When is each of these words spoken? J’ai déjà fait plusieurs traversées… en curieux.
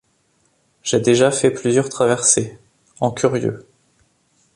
J’ai 0.81 0.99
déjà 0.99 1.29
fait 1.29 1.51
plusieurs 1.51 1.87
traversées… 1.87 2.57
en 3.01 3.11
curieux. 3.11 3.67